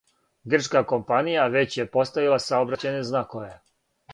[0.53, 3.53] Грчка компанија већ је поставила саобраћајне знакове.